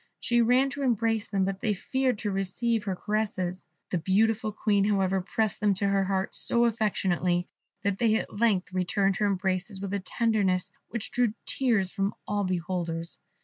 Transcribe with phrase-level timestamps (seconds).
[0.19, 4.85] She ran to embrace them, but they feared to receive her caresses; the beautiful Queen,
[4.85, 7.47] however, pressed them to her heart so affectionately
[7.83, 12.43] that they at length returned her embraces with a tenderness which drew tears from all
[12.43, 13.19] beholders.